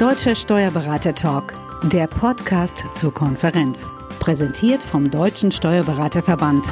[0.00, 1.52] Deutsche Steuerberater Talk,
[1.82, 3.92] der Podcast zur Konferenz.
[4.18, 6.64] Präsentiert vom Deutschen Steuerberaterverband.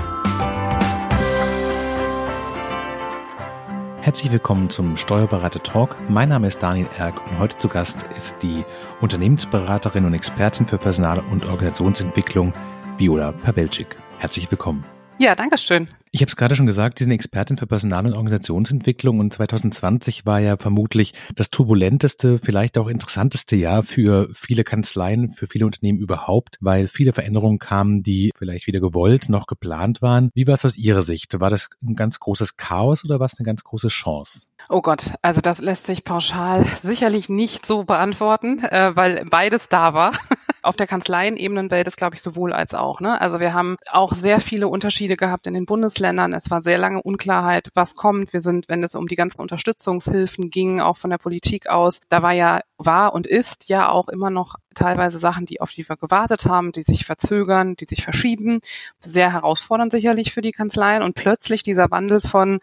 [4.01, 5.97] Herzlich willkommen zum Steuerberater Talk.
[6.09, 8.65] Mein Name ist Daniel Erck und heute zu Gast ist die
[9.03, 12.55] Unternehmensberaterin und Expertin für Personal- und Organisationsentwicklung
[12.97, 13.99] Viola Pawelczyk.
[14.21, 14.87] Herzlich willkommen.
[15.19, 15.89] Ja, danke schön.
[16.11, 20.25] Ich habe es gerade schon gesagt, Sie sind Expertin für Personal- und Organisationsentwicklung und 2020
[20.25, 25.99] war ja vermutlich das turbulenteste, vielleicht auch interessanteste Jahr für viele Kanzleien, für viele Unternehmen
[25.99, 30.31] überhaupt, weil viele Veränderungen kamen, die vielleicht weder gewollt noch geplant waren.
[30.35, 31.39] Wie war es aus Ihrer Sicht?
[31.41, 34.47] War das ein ganz großes Chaos oder war es eine ganz große Chance?
[34.69, 39.93] Oh Gott, also das lässt sich pauschal sicherlich nicht so beantworten, äh, weil beides da
[39.93, 40.13] war.
[40.63, 43.01] Auf der Kanzleienebene das, glaube ich, sowohl als auch.
[43.01, 43.21] Ne?
[43.21, 46.33] Also wir haben auch sehr viele Unterschiede gehabt in den Bundesländern.
[46.33, 48.33] Es war sehr lange Unklarheit, was kommt.
[48.33, 52.23] Wir sind, wenn es um die ganzen Unterstützungshilfen ging, auch von der Politik aus, da
[52.23, 55.97] war ja, war und ist ja auch immer noch teilweise Sachen, die auf die wir
[55.97, 58.61] gewartet haben, die sich verzögern, die sich verschieben.
[59.01, 61.03] Sehr herausfordernd sicherlich für die Kanzleien.
[61.03, 62.61] Und plötzlich dieser Wandel von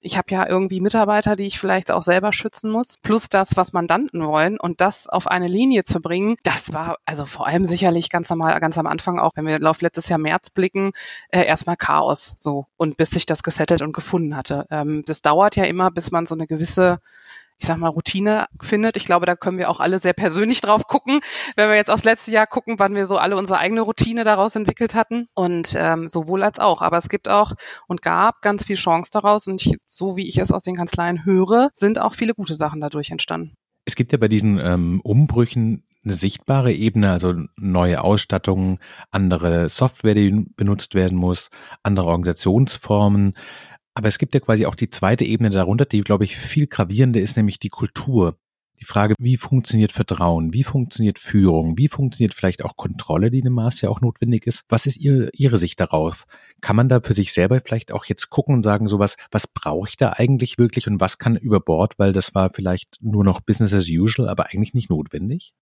[0.00, 3.72] ich habe ja irgendwie Mitarbeiter, die ich vielleicht auch selber schützen muss, plus das, was
[3.72, 8.08] Mandanten wollen und das auf eine Linie zu bringen, das war also vor allem sicherlich
[8.08, 10.92] ganz normal, ganz am Anfang auch, wenn wir auf letztes Jahr März blicken,
[11.28, 14.66] äh, erstmal Chaos so und bis sich das gesettelt und gefunden hatte.
[14.70, 17.00] Ähm, das dauert ja immer, bis man so eine gewisse
[17.60, 18.96] ich sag mal, Routine findet.
[18.96, 21.20] Ich glaube, da können wir auch alle sehr persönlich drauf gucken,
[21.56, 24.56] wenn wir jetzt aufs letzte Jahr gucken, wann wir so alle unsere eigene Routine daraus
[24.56, 25.26] entwickelt hatten.
[25.34, 26.80] Und ähm, sowohl als auch.
[26.80, 27.52] Aber es gibt auch
[27.86, 29.46] und gab ganz viel Chance daraus.
[29.46, 32.80] Und ich, so wie ich es aus den Kanzleien höre, sind auch viele gute Sachen
[32.80, 33.54] dadurch entstanden.
[33.84, 38.78] Es gibt ja bei diesen ähm, Umbrüchen eine sichtbare Ebene, also neue Ausstattungen,
[39.10, 41.50] andere Software, die benutzt werden muss,
[41.82, 43.34] andere Organisationsformen.
[43.94, 47.20] Aber es gibt ja quasi auch die zweite Ebene darunter, die, glaube ich, viel gravierende
[47.20, 48.38] ist, nämlich die Kultur.
[48.80, 50.54] Die Frage, wie funktioniert Vertrauen?
[50.54, 51.76] Wie funktioniert Führung?
[51.76, 54.62] Wie funktioniert vielleicht auch Kontrolle, die in dem Maß ja auch notwendig ist?
[54.70, 56.24] Was ist Ihre, Ihre Sicht darauf?
[56.62, 59.88] Kann man da für sich selber vielleicht auch jetzt gucken und sagen, sowas, was brauche
[59.88, 63.42] ich da eigentlich wirklich und was kann über Bord, weil das war vielleicht nur noch
[63.42, 65.52] Business as usual, aber eigentlich nicht notwendig?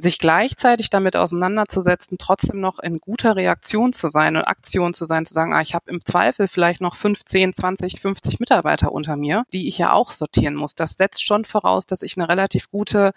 [0.00, 5.26] Sich gleichzeitig damit auseinanderzusetzen, trotzdem noch in guter Reaktion zu sein und Aktion zu sein,
[5.26, 9.44] zu sagen, ah, ich habe im Zweifel vielleicht noch 15, 20, 50 Mitarbeiter unter mir,
[9.52, 10.74] die ich ja auch sortieren muss.
[10.76, 13.12] Das setzt schon voraus, dass ich eine relativ gute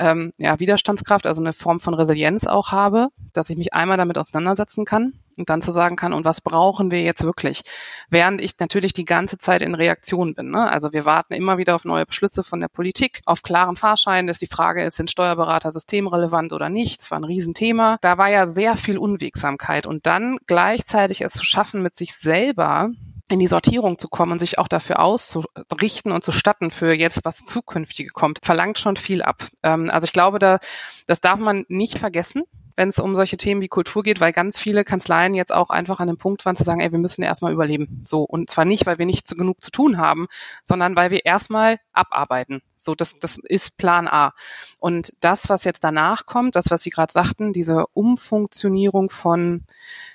[0.00, 4.18] ähm, ja, Widerstandskraft, also eine Form von Resilienz auch habe, dass ich mich einmal damit
[4.18, 7.62] auseinandersetzen kann und dann zu sagen kann, und was brauchen wir jetzt wirklich?
[8.08, 10.50] Während ich natürlich die ganze Zeit in Reaktion bin.
[10.50, 10.70] Ne?
[10.70, 14.38] Also wir warten immer wieder auf neue Beschlüsse von der Politik, auf klaren Fahrscheinen, dass
[14.38, 17.00] die Frage ist, sind Steuerberater systemrelevant oder nicht?
[17.00, 17.98] Das war ein Riesenthema.
[18.00, 19.86] Da war ja sehr viel Unwegsamkeit.
[19.86, 22.90] Und dann gleichzeitig es zu schaffen, mit sich selber
[23.30, 27.24] in die Sortierung zu kommen und sich auch dafür auszurichten und zu statten für jetzt,
[27.24, 29.46] was zukünftige kommt, verlangt schon viel ab.
[29.62, 30.58] Ähm, also ich glaube, da,
[31.06, 32.42] das darf man nicht vergessen
[32.80, 36.00] wenn es um solche Themen wie Kultur geht, weil ganz viele Kanzleien jetzt auch einfach
[36.00, 38.02] an dem Punkt waren zu sagen, ey, wir müssen erstmal überleben.
[38.06, 38.22] So.
[38.22, 40.28] Und zwar nicht, weil wir nicht zu, genug zu tun haben,
[40.64, 42.62] sondern weil wir erstmal abarbeiten.
[42.78, 44.32] So, das, das ist Plan A.
[44.78, 49.64] Und das, was jetzt danach kommt, das, was Sie gerade sagten, diese Umfunktionierung von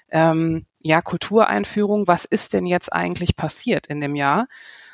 [0.09, 4.45] ähm, ja, Kultureinführung, was ist denn jetzt eigentlich passiert in dem Jahr?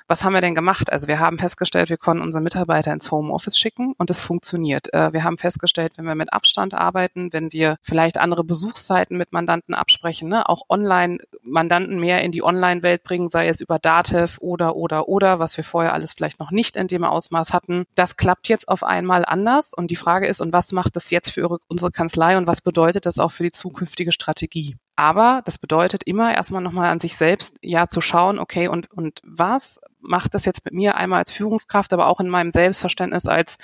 [0.07, 0.89] Was haben wir denn gemacht?
[0.89, 4.93] Also wir haben festgestellt, wir konnten unsere Mitarbeiter ins Homeoffice schicken und es funktioniert.
[4.93, 9.33] Äh, wir haben festgestellt, wenn wir mit Abstand arbeiten, wenn wir vielleicht andere Besuchszeiten mit
[9.33, 14.37] Mandanten absprechen, ne, auch online Mandanten mehr in die Online-Welt bringen, sei es über Datev
[14.39, 17.83] oder, oder, oder, was wir vorher alles vielleicht noch nicht in dem Ausmaß hatten.
[17.95, 21.31] Das klappt jetzt auf einmal anders und die Frage ist, und was macht das jetzt
[21.31, 24.77] für unsere Kanzlei und was bedeutet das auch für die zukünftige Strategie?
[25.01, 29.19] Aber das bedeutet immer erstmal nochmal an sich selbst ja zu schauen, okay, und, und
[29.23, 33.57] was macht das jetzt mit mir einmal als Führungskraft, aber auch in meinem Selbstverständnis als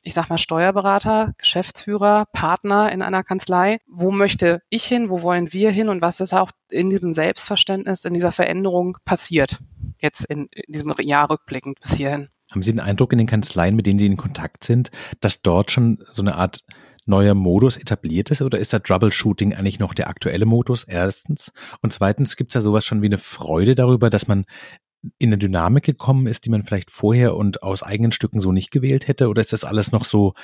[0.00, 3.80] ich sag mal, Steuerberater, Geschäftsführer, Partner in einer Kanzlei.
[3.86, 5.10] Wo möchte ich hin?
[5.10, 5.90] Wo wollen wir hin?
[5.90, 9.58] Und was ist auch in diesem Selbstverständnis, in dieser Veränderung passiert?
[10.00, 12.28] Jetzt in, in diesem Jahr rückblickend bis hierhin.
[12.50, 15.70] Haben Sie den Eindruck in den Kanzleien, mit denen Sie in Kontakt sind, dass dort
[15.70, 16.64] schon so eine Art
[17.08, 20.84] neuer Modus etabliert ist oder ist da Troubleshooting eigentlich noch der aktuelle Modus?
[20.84, 21.52] Erstens.
[21.80, 24.44] Und zweitens gibt es da sowas schon wie eine Freude darüber, dass man
[25.18, 28.70] in eine Dynamik gekommen ist, die man vielleicht vorher und aus eigenen Stücken so nicht
[28.70, 29.28] gewählt hätte?
[29.28, 30.34] Oder ist das alles noch so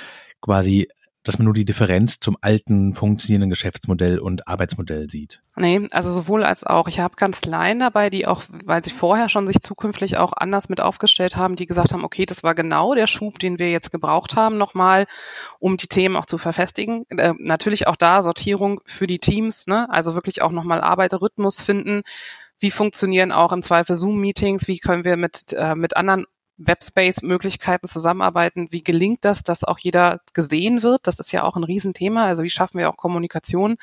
[0.41, 0.89] quasi
[1.25, 5.43] dass man nur die Differenz zum alten funktionierenden Geschäftsmodell und Arbeitsmodell sieht?
[5.57, 6.87] Nee, also sowohl als auch.
[6.87, 10.81] Ich habe Kanzleien dabei, die auch, weil sie vorher schon sich zukünftig auch anders mit
[10.81, 14.37] aufgestellt haben, die gesagt haben, okay, das war genau der Schub, den wir jetzt gebraucht
[14.37, 15.07] haben, nochmal,
[15.59, 17.05] um die Themen auch zu verfestigen.
[17.09, 19.89] Äh, natürlich auch da Sortierung für die Teams, ne?
[19.91, 22.03] also wirklich auch nochmal Arbeiterrhythmus finden.
[22.59, 24.69] Wie funktionieren auch im Zweifel Zoom-Meetings?
[24.69, 28.69] Wie können wir mit, äh, mit anderen Webspace-Möglichkeiten zusammenarbeiten.
[28.71, 31.07] Wie gelingt das, dass auch jeder gesehen wird?
[31.07, 32.27] Das ist ja auch ein Riesenthema.
[32.27, 33.77] Also wie schaffen wir auch Kommunikation?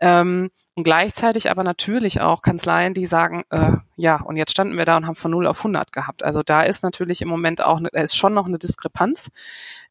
[0.00, 4.84] Ähm, und gleichzeitig aber natürlich auch Kanzleien, die sagen, äh, ja, und jetzt standen wir
[4.84, 6.24] da und haben von 0 auf 100 gehabt.
[6.24, 9.30] Also da ist natürlich im Moment auch, ne, ist schon noch eine Diskrepanz,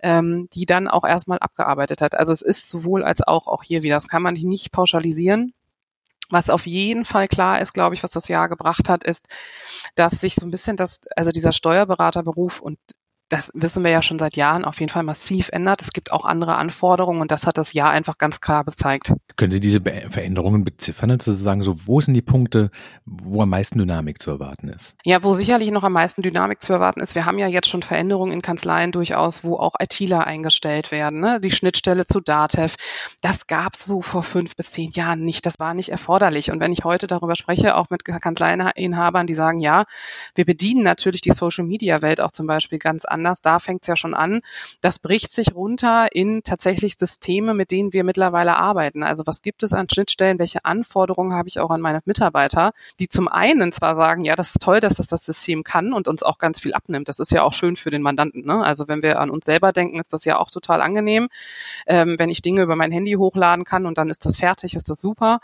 [0.02, 2.16] ähm, die dann auch erstmal abgearbeitet hat.
[2.16, 5.54] Also es ist sowohl als auch auch hier wieder, das kann man nicht pauschalisieren.
[6.34, 9.28] Was auf jeden Fall klar ist, glaube ich, was das Jahr gebracht hat, ist,
[9.96, 12.80] dass sich so ein bisschen das, also dieser Steuerberaterberuf und
[13.30, 15.82] das wissen wir ja schon seit Jahren, auf jeden Fall massiv ändert.
[15.82, 19.14] Es gibt auch andere Anforderungen und das hat das Jahr einfach ganz klar gezeigt.
[19.36, 22.70] Können Sie diese Veränderungen beziffern, sozusagen so, wo sind die Punkte,
[23.06, 24.98] wo am meisten Dynamik zu erwarten ist?
[25.04, 27.82] Ja, wo sicherlich noch am meisten Dynamik zu erwarten ist, wir haben ja jetzt schon
[27.82, 31.40] Veränderungen in Kanzleien durchaus, wo auch ITler eingestellt werden, ne?
[31.40, 32.76] die Schnittstelle zu DATEV.
[33.22, 36.52] Das gab es so vor fünf bis zehn Jahren nicht, das war nicht erforderlich.
[36.52, 39.86] Und wenn ich heute darüber spreche, auch mit Kanzleiinhabern, die sagen, ja,
[40.36, 43.42] wir bedienen natürlich die Social-Media-Welt auch zum Beispiel ganz anders.
[43.42, 44.42] Da fängt es ja schon an.
[44.82, 49.04] Das bricht sich runter in tatsächlich Systeme, mit denen wir mittlerweile arbeiten.
[49.04, 50.40] Also was gibt es an Schnittstellen?
[50.40, 54.50] Welche Anforderungen habe ich auch an meine Mitarbeiter, die zum einen zwar sagen, ja, das
[54.50, 57.08] ist toll, dass das das System kann und uns auch ganz viel abnimmt.
[57.08, 58.46] Das ist ja auch schön für den Mandanten.
[58.46, 58.64] Ne?
[58.64, 61.30] Also wenn wir an uns selber denken, ist das ja auch total angenehm.
[61.88, 64.90] Ähm, wenn ich Dinge über mein Handy hochladen kann und dann ist das fertig, ist
[64.90, 65.40] das super.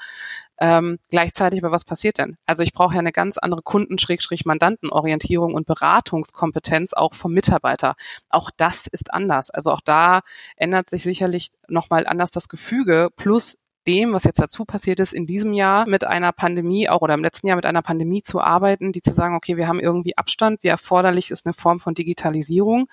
[0.61, 2.35] Ähm, gleichzeitig aber was passiert denn?
[2.45, 7.95] Also ich brauche ja eine ganz andere Kunden-Mandantenorientierung und Beratungskompetenz auch vom Mitarbeiter.
[8.29, 9.49] Auch das ist anders.
[9.49, 10.19] Also auch da
[10.57, 13.57] ändert sich sicherlich nochmal anders das Gefüge plus
[13.87, 17.23] dem, was jetzt dazu passiert ist, in diesem Jahr mit einer Pandemie auch oder im
[17.23, 20.61] letzten Jahr mit einer Pandemie zu arbeiten, die zu sagen, okay, wir haben irgendwie Abstand,
[20.61, 22.87] wie erforderlich ist eine Form von Digitalisierung.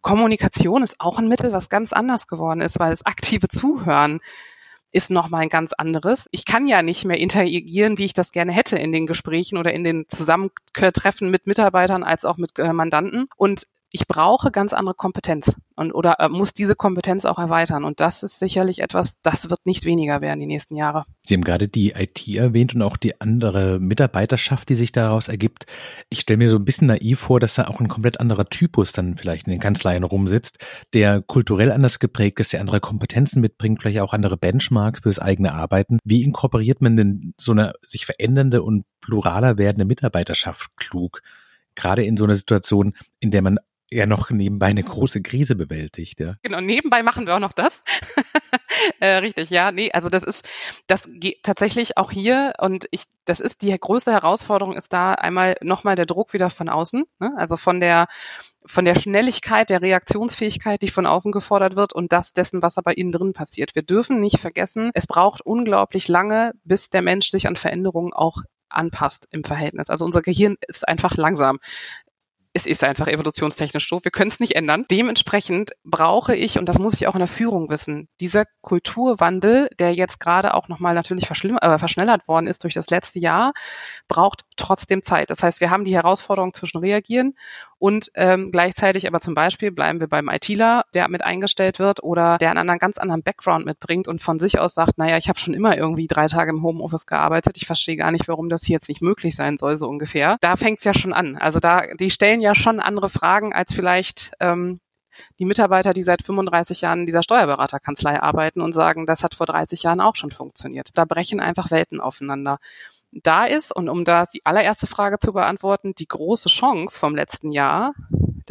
[0.00, 4.20] Kommunikation ist auch ein Mittel, was ganz anders geworden ist, weil das aktive Zuhören
[4.92, 6.28] ist nochmal ein ganz anderes.
[6.30, 9.72] Ich kann ja nicht mehr interagieren, wie ich das gerne hätte in den Gesprächen oder
[9.72, 13.28] in den Zusammentreffen mit Mitarbeitern als auch mit äh, Mandanten.
[13.36, 17.84] Und ich brauche ganz andere Kompetenz und oder äh, muss diese Kompetenz auch erweitern.
[17.84, 21.04] Und das ist sicherlich etwas, das wird nicht weniger werden die nächsten Jahre.
[21.22, 25.66] Sie haben gerade die IT erwähnt und auch die andere Mitarbeiterschaft, die sich daraus ergibt.
[26.08, 28.92] Ich stelle mir so ein bisschen naiv vor, dass da auch ein komplett anderer Typus
[28.92, 30.58] dann vielleicht in den Kanzleien rumsitzt,
[30.94, 35.52] der kulturell anders geprägt ist, der andere Kompetenzen mitbringt, vielleicht auch andere Benchmark fürs eigene
[35.52, 35.98] Arbeiten.
[36.04, 41.20] Wie inkorporiert man denn so eine sich verändernde und pluraler werdende Mitarbeiterschaft klug?
[41.74, 43.58] gerade in so einer Situation, in der man
[43.92, 46.34] ja noch nebenbei eine große Krise bewältigt, ja.
[46.42, 47.84] Genau, nebenbei machen wir auch noch das.
[49.00, 50.48] äh, richtig, ja, nee, also das ist,
[50.86, 55.56] das geht tatsächlich auch hier und ich, das ist die größte Herausforderung ist da einmal
[55.62, 57.32] nochmal der Druck wieder von außen, ne?
[57.36, 58.06] also von der
[58.64, 62.96] von der Schnelligkeit, der Reaktionsfähigkeit, die von außen gefordert wird und das dessen, was aber
[62.96, 63.74] innen drin passiert.
[63.74, 68.42] Wir dürfen nicht vergessen, es braucht unglaublich lange, bis der Mensch sich an Veränderungen auch
[68.68, 69.90] anpasst im Verhältnis.
[69.90, 71.58] Also unser Gehirn ist einfach langsam
[72.54, 74.00] es ist einfach evolutionstechnisch so.
[74.02, 74.84] Wir können es nicht ändern.
[74.90, 79.94] Dementsprechend brauche ich, und das muss ich auch in der Führung wissen, dieser Kulturwandel, der
[79.94, 83.52] jetzt gerade auch nochmal natürlich äh, verschnellert worden ist durch das letzte Jahr,
[84.06, 85.30] braucht trotzdem Zeit.
[85.30, 87.34] Das heißt, wir haben die Herausforderung zwischen reagieren
[87.78, 92.38] und ähm, gleichzeitig aber zum Beispiel bleiben wir beim ITler, der mit eingestellt wird oder
[92.38, 95.54] der einen ganz anderen Background mitbringt und von sich aus sagt, naja, ich habe schon
[95.54, 98.88] immer irgendwie drei Tage im Homeoffice gearbeitet, ich verstehe gar nicht, warum das hier jetzt
[98.88, 100.36] nicht möglich sein soll, so ungefähr.
[100.40, 101.36] Da fängt's ja schon an.
[101.36, 104.80] Also da, die stellen ja schon andere Fragen als vielleicht ähm,
[105.38, 109.46] die Mitarbeiter, die seit 35 Jahren in dieser Steuerberaterkanzlei arbeiten und sagen, das hat vor
[109.46, 110.90] 30 Jahren auch schon funktioniert.
[110.94, 112.58] Da brechen einfach Welten aufeinander
[113.12, 117.52] da ist, und um da die allererste Frage zu beantworten, die große Chance vom letzten
[117.52, 117.92] Jahr,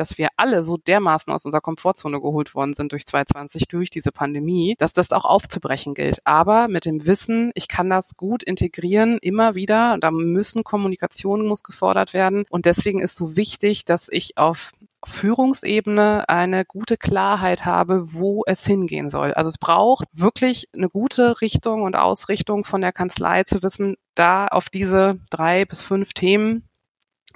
[0.01, 4.11] dass wir alle so dermaßen aus unserer Komfortzone geholt worden sind durch 2020, durch diese
[4.11, 6.19] Pandemie, dass das auch aufzubrechen gilt.
[6.25, 11.61] Aber mit dem Wissen, ich kann das gut integrieren, immer wieder, da müssen Kommunikation muss
[11.61, 12.45] gefordert werden.
[12.49, 14.71] Und deswegen ist so wichtig, dass ich auf
[15.05, 19.33] Führungsebene eine gute Klarheit habe, wo es hingehen soll.
[19.33, 24.47] Also es braucht wirklich eine gute Richtung und Ausrichtung von der Kanzlei zu wissen, da
[24.47, 26.67] auf diese drei bis fünf Themen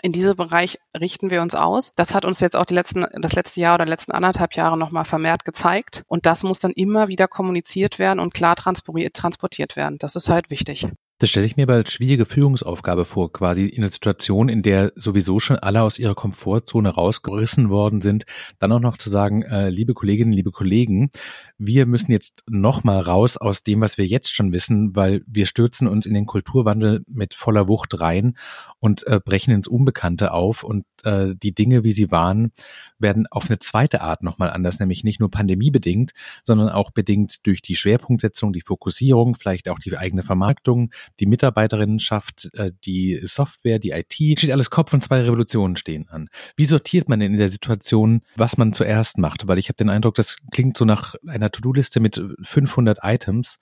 [0.02, 1.92] in diesem Bereich richten wir uns aus.
[1.96, 5.06] Das hat uns jetzt auch die letzten, das letzte Jahr oder letzten anderthalb Jahre nochmal
[5.06, 6.04] vermehrt gezeigt.
[6.08, 9.98] Und das muss dann immer wieder kommuniziert werden und klar transportiert werden.
[10.00, 10.88] Das ist halt wichtig.
[11.18, 14.92] Das stelle ich mir aber als schwierige Führungsaufgabe vor, quasi in einer Situation, in der
[14.96, 18.26] sowieso schon alle aus ihrer Komfortzone rausgerissen worden sind,
[18.60, 21.12] dann auch noch zu sagen, äh, liebe Kolleginnen, liebe Kollegen,
[21.58, 25.88] wir müssen jetzt nochmal raus aus dem, was wir jetzt schon wissen, weil wir stürzen
[25.88, 28.36] uns in den Kulturwandel mit voller Wucht rein
[28.80, 32.52] und äh, brechen ins Unbekannte auf und äh, die Dinge, wie sie waren,
[33.00, 36.12] werden auf eine zweite Art nochmal anders, nämlich nicht nur pandemiebedingt,
[36.44, 42.50] sondern auch bedingt durch die Schwerpunktsetzung, die Fokussierung, vielleicht auch die eigene Vermarktung, die Mitarbeiterinnenschaft,
[42.54, 44.14] äh, die Software, die IT.
[44.14, 46.30] Steht alles Kopf und zwei Revolutionen stehen an.
[46.56, 49.48] Wie sortiert man denn in der Situation, was man zuerst macht?
[49.48, 53.60] Weil ich habe den Eindruck, das klingt so nach einer To-Do-Liste mit 500 Items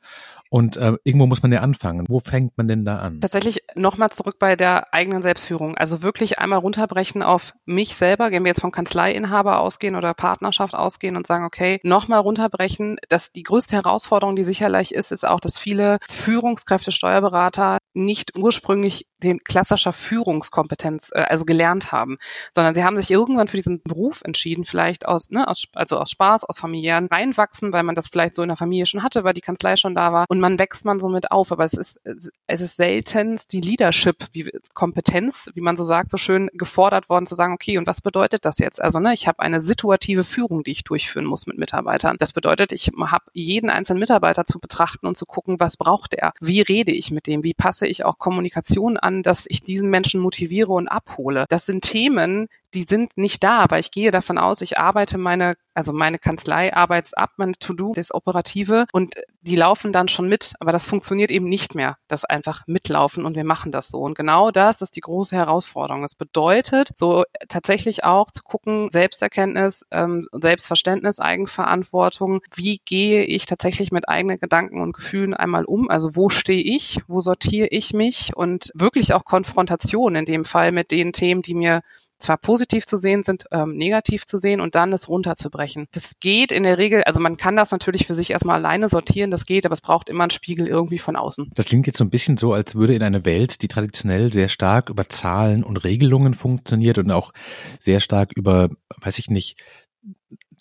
[0.53, 2.05] und äh, irgendwo muss man ja anfangen.
[2.07, 3.19] Wo fängt man denn da an?
[3.21, 5.75] Tatsächlich nochmal zurück bei der eigenen Selbstführung.
[5.75, 10.75] Also wirklich einmal runterbrechen auf mich selber, wenn wir jetzt vom Kanzleiinhaber ausgehen oder Partnerschaft
[10.75, 12.97] ausgehen und sagen, okay, nochmal runterbrechen.
[13.09, 19.07] dass die größte Herausforderung, die sicherlich ist, ist auch, dass viele Führungskräfte, Steuerberater nicht ursprünglich
[19.23, 22.17] den klassischer Führungskompetenz, äh, also gelernt haben,
[22.53, 26.11] sondern sie haben sich irgendwann für diesen Beruf entschieden, vielleicht aus, ne, aus, also aus
[26.11, 29.33] Spaß, aus familiären reinwachsen, weil man das vielleicht so in der Familie schon hatte, weil
[29.33, 31.51] die Kanzlei schon da war und man wächst man somit auf.
[31.51, 32.01] Aber es ist,
[32.47, 37.25] es ist selten die Leadership, wie Kompetenz, wie man so sagt, so schön gefordert worden
[37.25, 38.81] zu sagen, okay, und was bedeutet das jetzt?
[38.81, 42.17] Also, ne, ich habe eine situative Führung, die ich durchführen muss mit Mitarbeitern.
[42.19, 46.33] Das bedeutet, ich habe jeden einzelnen Mitarbeiter zu betrachten und zu gucken, was braucht er?
[46.41, 47.43] Wie rede ich mit dem?
[47.43, 51.45] Wie passe ich auch Kommunikation an, dass ich diesen Menschen motiviere und abhole?
[51.49, 55.55] Das sind Themen, die sind nicht da, aber ich gehe davon aus, ich arbeite meine,
[55.73, 60.53] also meine Kanzlei arbeits ab, meine To-Do, das Operative und die laufen dann schon mit,
[60.59, 63.99] aber das funktioniert eben nicht mehr, das einfach mitlaufen und wir machen das so.
[63.99, 66.01] Und genau das ist die große Herausforderung.
[66.01, 73.91] Das bedeutet, so tatsächlich auch zu gucken, Selbsterkenntnis, ähm, Selbstverständnis, Eigenverantwortung, wie gehe ich tatsächlich
[73.91, 75.89] mit eigenen Gedanken und Gefühlen einmal um?
[75.89, 80.71] Also wo stehe ich, wo sortiere ich mich und wirklich auch Konfrontation in dem Fall
[80.71, 81.81] mit den Themen, die mir
[82.23, 85.87] zwar positiv zu sehen sind, ähm, negativ zu sehen und dann es runterzubrechen.
[85.91, 89.31] Das geht in der Regel, also man kann das natürlich für sich erstmal alleine sortieren,
[89.31, 91.51] das geht, aber es braucht immer einen Spiegel irgendwie von außen.
[91.55, 94.49] Das klingt jetzt so ein bisschen so, als würde in einer Welt, die traditionell sehr
[94.49, 97.33] stark über Zahlen und Regelungen funktioniert und auch
[97.79, 98.69] sehr stark über,
[99.01, 99.57] weiß ich nicht,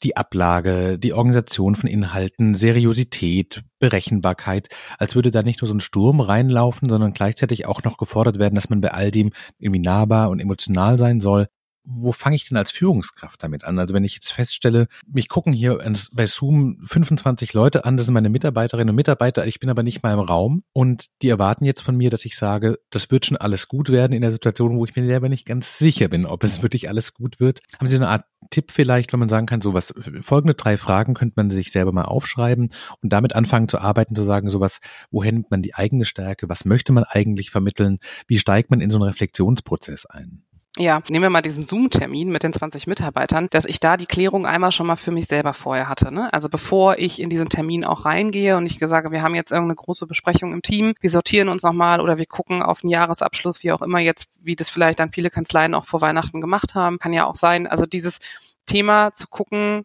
[0.03, 4.69] die Ablage, die Organisation von Inhalten, Seriosität, Berechenbarkeit,
[4.99, 8.55] als würde da nicht nur so ein Sturm reinlaufen, sondern gleichzeitig auch noch gefordert werden,
[8.55, 11.49] dass man bei all dem irgendwie nahbar und emotional sein soll
[11.85, 13.79] wo fange ich denn als Führungskraft damit an?
[13.79, 15.79] Also wenn ich jetzt feststelle, mich gucken hier
[16.13, 20.03] bei Zoom 25 Leute an, das sind meine Mitarbeiterinnen und Mitarbeiter, ich bin aber nicht
[20.03, 23.37] mal im Raum und die erwarten jetzt von mir, dass ich sage, das wird schon
[23.37, 26.45] alles gut werden in der Situation, wo ich mir selber nicht ganz sicher bin, ob
[26.45, 27.61] es wirklich alles gut wird.
[27.79, 31.15] Haben Sie eine Art Tipp vielleicht, wenn man sagen kann, so was, folgende drei Fragen
[31.15, 32.71] könnte man sich selber mal aufschreiben
[33.01, 36.65] und damit anfangen zu arbeiten, zu sagen, sowas, woher nimmt man die eigene Stärke, was
[36.65, 40.45] möchte man eigentlich vermitteln, wie steigt man in so einen Reflexionsprozess ein?
[40.79, 44.47] Ja, nehmen wir mal diesen Zoom-Termin mit den 20 Mitarbeitern, dass ich da die Klärung
[44.47, 46.11] einmal schon mal für mich selber vorher hatte.
[46.11, 46.33] Ne?
[46.33, 49.77] Also bevor ich in diesen Termin auch reingehe und ich sage, wir haben jetzt irgendeine
[49.77, 53.73] große Besprechung im Team, wir sortieren uns nochmal oder wir gucken auf einen Jahresabschluss, wie
[53.73, 57.13] auch immer jetzt, wie das vielleicht dann viele Kanzleien auch vor Weihnachten gemacht haben, kann
[57.13, 57.67] ja auch sein.
[57.67, 58.19] Also dieses
[58.65, 59.85] Thema zu gucken,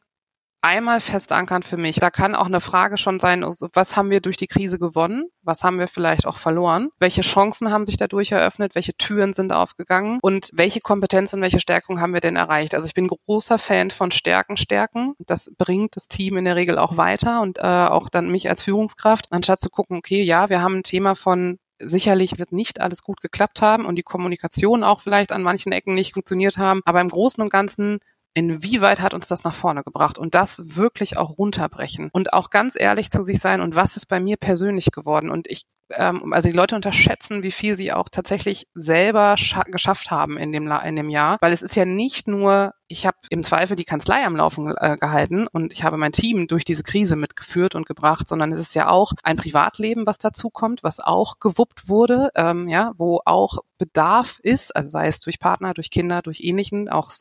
[0.61, 1.97] einmal fest ankern für mich.
[1.97, 5.25] Da kann auch eine Frage schon sein, also was haben wir durch die Krise gewonnen?
[5.41, 6.89] Was haben wir vielleicht auch verloren?
[6.99, 8.75] Welche Chancen haben sich dadurch eröffnet?
[8.75, 10.19] Welche Türen sind aufgegangen?
[10.21, 12.75] Und welche Kompetenz und welche Stärkung haben wir denn erreicht?
[12.75, 15.13] Also ich bin großer Fan von Stärken, Stärken.
[15.19, 18.61] Das bringt das Team in der Regel auch weiter und äh, auch dann mich als
[18.61, 23.03] Führungskraft, anstatt zu gucken, okay, ja, wir haben ein Thema von Sicherlich wird nicht alles
[23.03, 26.81] gut geklappt haben und die Kommunikation auch vielleicht an manchen Ecken nicht funktioniert haben.
[26.85, 27.99] Aber im Großen und Ganzen
[28.34, 32.75] inwieweit hat uns das nach vorne gebracht und das wirklich auch runterbrechen und auch ganz
[32.79, 35.29] ehrlich zu sich sein und was ist bei mir persönlich geworden?
[35.29, 39.36] Und ich ähm, also die Leute unterschätzen, wie viel sie auch tatsächlich selber
[39.67, 43.17] geschafft haben in dem, in dem Jahr, weil es ist ja nicht nur ich habe
[43.29, 46.84] im Zweifel die Kanzlei am Laufen äh, gehalten und ich habe mein Team durch diese
[46.84, 51.00] Krise mitgeführt und gebracht, sondern es ist ja auch ein Privatleben, was dazu kommt, was
[51.00, 55.91] auch gewuppt wurde, ähm, ja, wo auch Bedarf ist, also sei es durch Partner, durch
[55.91, 57.12] Kinder, durch Ähnlichen, auch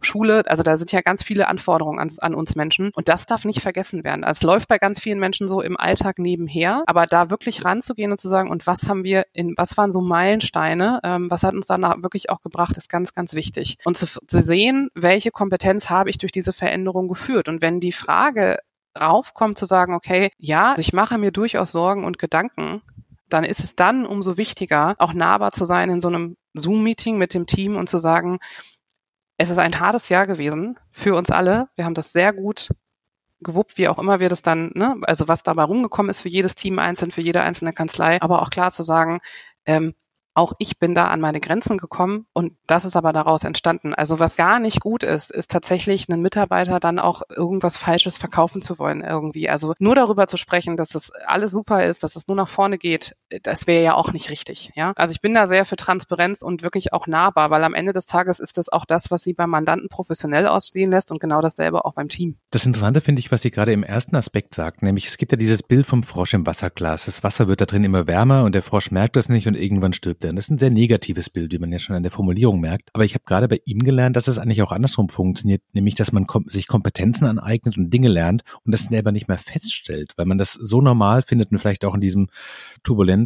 [0.00, 2.90] Schule, also da sind ja ganz viele Anforderungen an, an uns Menschen.
[2.94, 4.24] Und das darf nicht vergessen werden.
[4.24, 8.09] Also es läuft bei ganz vielen Menschen so im Alltag nebenher, aber da wirklich ranzugehen
[8.12, 11.54] und zu sagen, und was haben wir in, was waren so Meilensteine, ähm, was hat
[11.54, 13.78] uns danach wirklich auch gebracht, ist ganz, ganz wichtig.
[13.84, 17.48] Und zu, zu sehen, welche Kompetenz habe ich durch diese Veränderung geführt?
[17.48, 18.58] Und wenn die Frage
[19.00, 22.82] raufkommt zu sagen, okay, ja, ich mache mir durchaus Sorgen und Gedanken,
[23.28, 27.34] dann ist es dann umso wichtiger, auch nahbar zu sein in so einem Zoom-Meeting mit
[27.34, 28.38] dem Team und zu sagen,
[29.36, 31.68] es ist ein hartes Jahr gewesen für uns alle.
[31.76, 32.70] Wir haben das sehr gut
[33.40, 36.54] gewuppt, wie auch immer wir das dann, ne, also was dabei rumgekommen ist für jedes
[36.54, 39.20] Team einzeln, für jede einzelne Kanzlei, aber auch klar zu sagen,
[39.66, 39.94] ähm,
[40.34, 43.94] auch ich bin da an meine Grenzen gekommen und das ist aber daraus entstanden.
[43.94, 48.62] Also was gar nicht gut ist, ist tatsächlich einen Mitarbeiter dann auch irgendwas Falsches verkaufen
[48.62, 49.48] zu wollen irgendwie.
[49.48, 52.78] Also nur darüber zu sprechen, dass das alles super ist, dass es nur nach vorne
[52.78, 54.70] geht, das wäre ja auch nicht richtig.
[54.74, 57.92] Ja, also ich bin da sehr für Transparenz und wirklich auch nahbar, weil am Ende
[57.92, 61.40] des Tages ist das auch das, was sie beim Mandanten professionell aussehen lässt und genau
[61.40, 62.36] dasselbe auch beim Team.
[62.50, 65.38] Das Interessante finde ich, was sie gerade im ersten Aspekt sagt, nämlich es gibt ja
[65.38, 67.06] dieses Bild vom Frosch im Wasserglas.
[67.06, 69.92] Das Wasser wird da drin immer wärmer und der Frosch merkt das nicht und irgendwann
[69.92, 70.30] stirbt er.
[70.30, 72.90] Und das ist ein sehr negatives Bild, wie man ja schon an der Formulierung merkt.
[72.92, 76.12] Aber ich habe gerade bei Ihnen gelernt, dass es eigentlich auch andersrum funktioniert, nämlich dass
[76.12, 80.26] man kom sich Kompetenzen aneignet und Dinge lernt und das selber nicht mehr feststellt, weil
[80.26, 82.28] man das so normal findet und vielleicht auch in diesem
[82.82, 83.19] turbulenten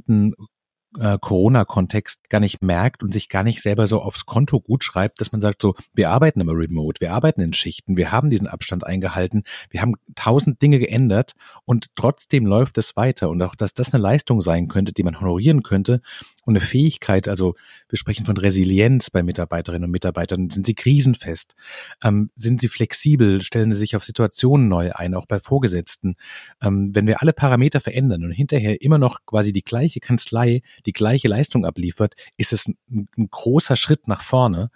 [0.98, 5.20] äh, Corona-Kontext gar nicht merkt und sich gar nicht selber so aufs Konto gut schreibt,
[5.20, 8.46] dass man sagt so, wir arbeiten immer remote, wir arbeiten in Schichten, wir haben diesen
[8.46, 11.34] Abstand eingehalten, wir haben tausend Dinge geändert
[11.64, 13.28] und trotzdem läuft es weiter.
[13.28, 16.00] Und auch, dass das eine Leistung sein könnte, die man honorieren könnte
[16.44, 17.54] und eine Fähigkeit, also
[17.88, 21.54] wir sprechen von Resilienz bei Mitarbeiterinnen und Mitarbeitern, sind sie krisenfest,
[22.02, 26.16] ähm, sind sie flexibel, stellen sie sich auf Situationen neu ein, auch bei Vorgesetzten.
[26.62, 30.92] Ähm, wenn wir alle Parameter verändern und hinterher immer noch quasi die gleiche Kanzlei die
[30.92, 34.70] gleiche Leistung abliefert, ist es ein, ein großer Schritt nach vorne,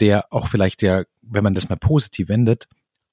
[0.00, 2.68] der auch vielleicht ja, wenn man das mal positiv wendet,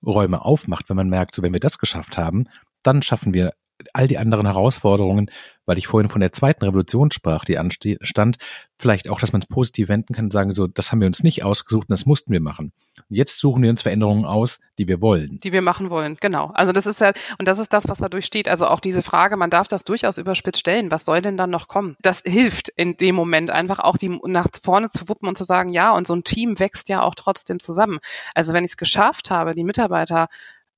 [0.05, 2.45] Räume aufmacht, wenn man merkt, so wenn wir das geschafft haben,
[2.83, 3.53] dann schaffen wir
[3.93, 5.29] all die anderen Herausforderungen,
[5.65, 8.37] weil ich vorhin von der zweiten Revolution sprach, die anstand,
[8.77, 11.23] vielleicht auch, dass man es positiv wenden kann und sagen, so, das haben wir uns
[11.23, 12.73] nicht ausgesucht und das mussten wir machen.
[13.09, 15.39] Jetzt suchen wir uns Veränderungen aus, die wir wollen.
[15.41, 16.51] Die wir machen wollen, genau.
[16.55, 18.49] Also das ist ja, und das ist das, was dadurch steht.
[18.49, 20.91] Also auch diese Frage, man darf das durchaus überspitzt stellen.
[20.91, 21.95] Was soll denn dann noch kommen?
[22.01, 25.69] Das hilft in dem Moment einfach auch, die nach vorne zu wuppen und zu sagen,
[25.69, 27.99] ja, und so ein Team wächst ja auch trotzdem zusammen.
[28.33, 30.27] Also wenn ich es geschafft habe, die Mitarbeiter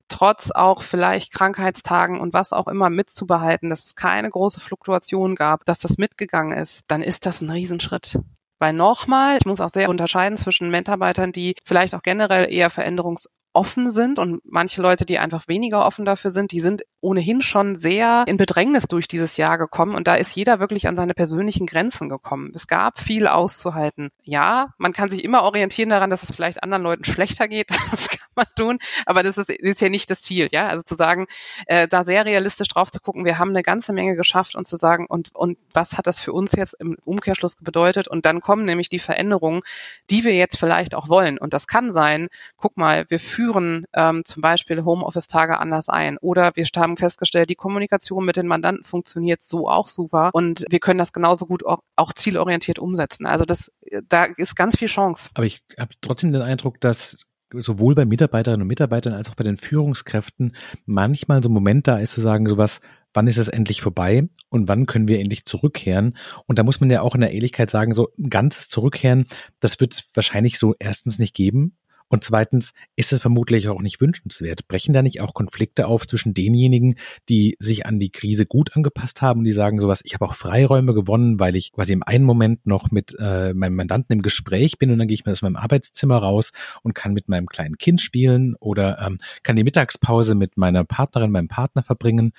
[0.08, 5.64] trotz auch vielleicht Krankheitstagen und was auch immer mitzubehalten, dass es keine große Fluktuation gab,
[5.64, 8.18] dass das mitgegangen ist, dann ist das ein Riesenschritt.
[8.58, 13.28] Weil nochmal, ich muss auch sehr unterscheiden zwischen Mitarbeitern, die vielleicht auch generell eher veränderungs
[13.54, 17.76] offen sind und manche Leute, die einfach weniger offen dafür sind, die sind ohnehin schon
[17.76, 21.66] sehr in Bedrängnis durch dieses Jahr gekommen und da ist jeder wirklich an seine persönlichen
[21.66, 22.50] Grenzen gekommen.
[22.54, 24.10] Es gab viel auszuhalten.
[24.22, 27.70] Ja, man kann sich immer orientieren daran, dass es vielleicht anderen Leuten schlechter geht.
[27.94, 30.48] Das man tun, aber das ist, ist ja nicht das Ziel.
[30.52, 31.26] Ja, also zu sagen,
[31.66, 34.76] äh, da sehr realistisch drauf zu gucken, wir haben eine ganze Menge geschafft und zu
[34.76, 38.08] sagen, und, und was hat das für uns jetzt im Umkehrschluss bedeutet?
[38.08, 39.62] Und dann kommen nämlich die Veränderungen,
[40.10, 41.38] die wir jetzt vielleicht auch wollen.
[41.38, 46.18] Und das kann sein, guck mal, wir führen ähm, zum Beispiel Homeoffice-Tage anders ein.
[46.18, 50.80] Oder wir haben festgestellt, die Kommunikation mit den Mandanten funktioniert so auch super und wir
[50.80, 53.26] können das genauso gut auch, auch zielorientiert umsetzen.
[53.26, 53.72] Also das,
[54.08, 55.30] da ist ganz viel Chance.
[55.34, 57.26] Aber ich habe trotzdem den Eindruck, dass
[57.62, 60.54] sowohl bei Mitarbeiterinnen und Mitarbeitern als auch bei den Führungskräften
[60.86, 62.80] manchmal so ein Moment da ist zu sagen, sowas,
[63.12, 66.16] wann ist es endlich vorbei und wann können wir endlich zurückkehren?
[66.46, 69.26] Und da muss man ja auch in der Ehrlichkeit sagen, so ein ganzes Zurückkehren,
[69.60, 71.76] das wird es wahrscheinlich so erstens nicht geben.
[72.08, 74.68] Und zweitens ist es vermutlich auch nicht wünschenswert.
[74.68, 76.96] Brechen da nicht auch Konflikte auf zwischen denjenigen,
[77.28, 80.34] die sich an die Krise gut angepasst haben und die sagen sowas, ich habe auch
[80.34, 84.78] Freiräume gewonnen, weil ich quasi im einen Moment noch mit äh, meinem Mandanten im Gespräch
[84.78, 87.78] bin und dann gehe ich mir aus meinem Arbeitszimmer raus und kann mit meinem kleinen
[87.78, 92.32] Kind spielen oder ähm, kann die Mittagspause mit meiner Partnerin, meinem Partner verbringen,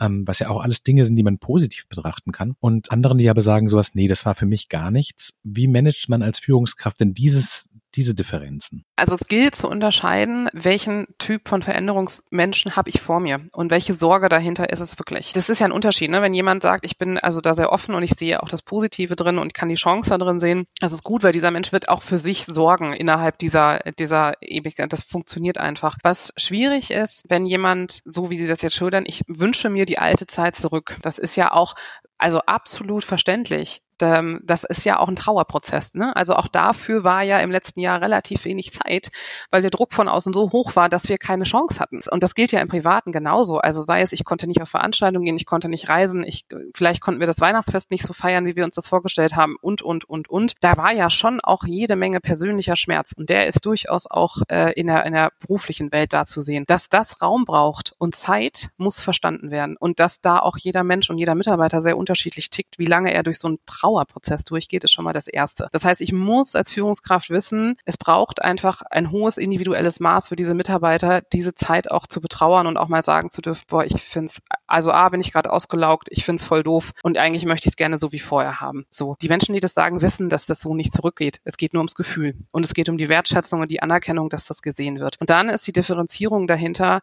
[0.00, 2.54] ähm, was ja auch alles Dinge sind, die man positiv betrachten kann.
[2.60, 5.34] Und anderen, die aber sagen sowas, nee, das war für mich gar nichts.
[5.42, 8.84] Wie managt man als Führungskraft denn dieses diese Differenzen?
[8.96, 13.94] Also es gilt zu unterscheiden, welchen Typ von Veränderungsmenschen habe ich vor mir und welche
[13.94, 15.32] Sorge dahinter ist es wirklich.
[15.32, 16.22] Das ist ja ein Unterschied, ne?
[16.22, 19.16] wenn jemand sagt, ich bin also da sehr offen und ich sehe auch das Positive
[19.16, 20.66] drin und kann die Chance da drin sehen.
[20.80, 24.92] Das ist gut, weil dieser Mensch wird auch für sich sorgen innerhalb dieser, dieser Ewigkeit.
[24.92, 25.96] Das funktioniert einfach.
[26.02, 29.98] Was schwierig ist, wenn jemand, so wie Sie das jetzt schildern, ich wünsche mir die
[29.98, 30.98] alte Zeit zurück.
[31.02, 31.74] Das ist ja auch
[32.18, 35.94] also absolut verständlich ähm, das ist ja auch ein Trauerprozess.
[35.94, 36.14] Ne?
[36.16, 39.10] Also auch dafür war ja im letzten Jahr relativ wenig Zeit,
[39.50, 42.00] weil der Druck von außen so hoch war, dass wir keine Chance hatten.
[42.10, 43.58] Und das gilt ja im Privaten genauso.
[43.58, 47.00] Also sei es, ich konnte nicht auf Veranstaltungen gehen, ich konnte nicht reisen, ich, vielleicht
[47.00, 50.04] konnten wir das Weihnachtsfest nicht so feiern, wie wir uns das vorgestellt haben und, und,
[50.08, 50.54] und, und.
[50.60, 53.12] Da war ja schon auch jede Menge persönlicher Schmerz.
[53.12, 56.64] Und der ist durchaus auch äh, in, der, in der beruflichen Welt da zu sehen.
[56.66, 59.76] Dass das Raum braucht und Zeit muss verstanden werden.
[59.78, 63.22] Und dass da auch jeder Mensch und jeder Mitarbeiter sehr unterschiedlich tickt, wie lange er
[63.22, 65.68] durch so einen Trauer Trauerprozess durchgeht, ist schon mal das Erste.
[65.72, 70.36] Das heißt, ich muss als Führungskraft wissen, es braucht einfach ein hohes individuelles Maß für
[70.36, 74.00] diese Mitarbeiter, diese Zeit auch zu betrauern und auch mal sagen zu dürfen, boah, ich
[74.00, 77.44] finde es, also A, bin ich gerade ausgelaugt, ich finde es voll doof und eigentlich
[77.44, 78.86] möchte ich es gerne so wie vorher haben.
[78.88, 81.40] So, die Menschen, die das sagen, wissen, dass das so nicht zurückgeht.
[81.44, 84.44] Es geht nur ums Gefühl und es geht um die Wertschätzung und die Anerkennung, dass
[84.44, 85.20] das gesehen wird.
[85.20, 87.00] Und dann ist die Differenzierung dahinter,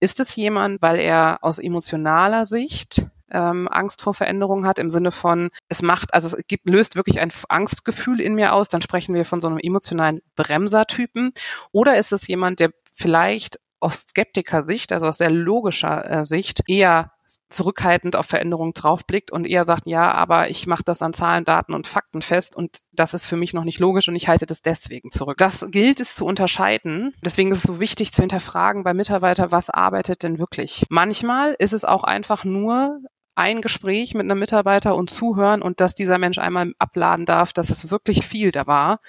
[0.00, 5.10] ist es jemand, weil er aus emotionaler Sicht ähm, Angst vor Veränderung hat, im Sinne
[5.10, 9.14] von, es macht, also es gibt, löst wirklich ein Angstgefühl in mir aus, dann sprechen
[9.14, 11.32] wir von so einem emotionalen Bremsertypen.
[11.72, 17.12] Oder ist es jemand, der vielleicht aus Skeptiker-Sicht, also aus sehr logischer äh, Sicht, eher
[17.52, 21.74] zurückhaltend auf Veränderungen draufblickt und eher sagt, ja, aber ich mache das an Zahlen, Daten
[21.74, 24.62] und Fakten fest und das ist für mich noch nicht logisch und ich halte das
[24.62, 25.36] deswegen zurück.
[25.38, 27.14] Das gilt es zu unterscheiden.
[27.22, 30.86] Deswegen ist es so wichtig zu hinterfragen bei Mitarbeiter, was arbeitet denn wirklich?
[30.88, 33.00] Manchmal ist es auch einfach nur
[33.34, 37.70] ein Gespräch mit einem Mitarbeiter und zuhören und dass dieser Mensch einmal abladen darf, dass
[37.70, 39.00] es wirklich viel da war,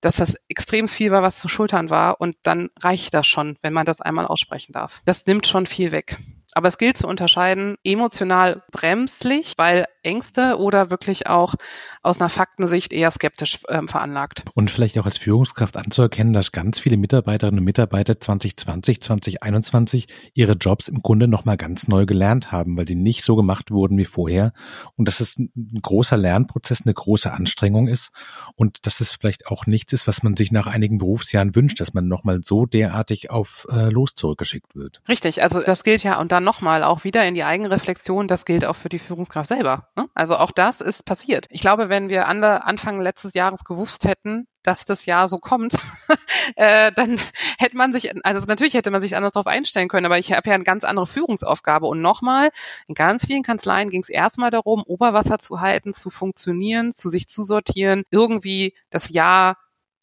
[0.00, 3.72] dass das extrem viel war, was zu schultern war und dann reicht das schon, wenn
[3.72, 5.02] man das einmal aussprechen darf.
[5.04, 6.18] Das nimmt schon viel weg.
[6.52, 11.54] Aber es gilt zu unterscheiden, emotional bremslich, weil Ängste oder wirklich auch
[12.02, 14.44] aus einer Faktensicht eher skeptisch ähm, veranlagt.
[14.54, 20.52] Und vielleicht auch als Führungskraft anzuerkennen, dass ganz viele Mitarbeiterinnen und Mitarbeiter 2020, 2021 ihre
[20.52, 24.04] Jobs im Grunde nochmal ganz neu gelernt haben, weil sie nicht so gemacht wurden wie
[24.04, 24.52] vorher.
[24.96, 28.10] Und dass es ein großer Lernprozess, eine große Anstrengung ist
[28.56, 31.94] und dass es vielleicht auch nichts ist, was man sich nach einigen Berufsjahren wünscht, dass
[31.94, 35.02] man nochmal so derartig auf äh, Los zurückgeschickt wird.
[35.08, 38.64] Richtig, also das gilt ja und dann nochmal auch wieder in die Eigenreflexion, das gilt
[38.64, 39.88] auch für die Führungskraft selber.
[39.96, 40.08] Ne?
[40.14, 41.46] Also auch das ist passiert.
[41.50, 45.74] Ich glaube, wenn wir Anfang letztes Jahres gewusst hätten, dass das Jahr so kommt,
[46.56, 47.20] äh, dann
[47.58, 50.48] hätte man sich, also natürlich hätte man sich anders darauf einstellen können, aber ich habe
[50.48, 51.86] ja eine ganz andere Führungsaufgabe.
[51.86, 52.50] Und nochmal,
[52.86, 57.28] in ganz vielen Kanzleien ging es erstmal darum, Oberwasser zu halten, zu funktionieren, zu sich
[57.28, 59.56] zu sortieren, irgendwie das Jahr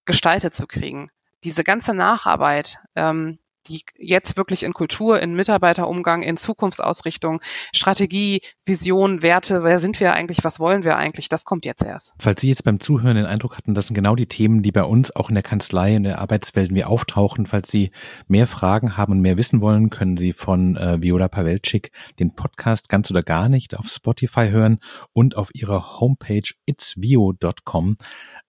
[0.06, 1.10] gestaltet zu kriegen.
[1.43, 7.41] Diese ganze Nacharbeit, ähm, die jetzt wirklich in Kultur, in Mitarbeiterumgang, in Zukunftsausrichtung,
[7.73, 12.13] Strategie, Vision, Werte, wer sind wir eigentlich, was wollen wir eigentlich, das kommt jetzt erst.
[12.19, 14.84] Falls Sie jetzt beim Zuhören den Eindruck hatten, das sind genau die Themen, die bei
[14.84, 17.91] uns auch in der Kanzlei, in der Arbeitswelt mir auftauchen, falls Sie
[18.27, 22.89] mehr Fragen haben und mehr wissen wollen, können Sie von äh, Viola Pawelczyk den Podcast
[22.89, 24.80] ganz oder gar nicht auf Spotify hören
[25.13, 27.97] und auf ihrer Homepage itsvio.com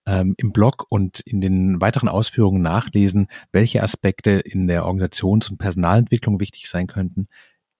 [0.09, 5.59] ähm, im Blog und in den weiteren Ausführungen nachlesen, welche Aspekte in der Organisations- und
[5.59, 7.29] Personalentwicklung wichtig sein könnten.